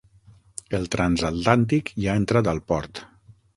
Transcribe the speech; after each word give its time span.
El 0.77 0.87
transatlàntic 0.95 1.93
ja 2.05 2.11
ha 2.17 2.25
entrat 2.25 2.53
al 2.55 2.65
port. 2.73 3.07